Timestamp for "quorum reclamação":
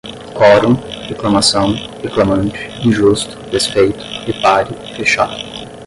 0.33-1.75